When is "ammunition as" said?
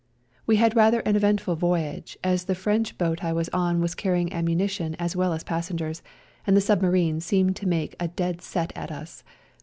4.33-5.15